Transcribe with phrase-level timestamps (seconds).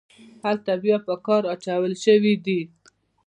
[0.45, 2.61] هلته بیا په کار اچول شوي دي.